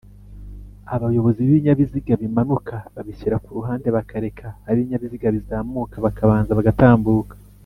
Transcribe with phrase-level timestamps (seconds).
[0.95, 7.35] abayobozi b’ibinyabiziga bimanuka babishyira kuruhande bakareka ab’ibinyabiziga bizamuka bakabanza bagatambuka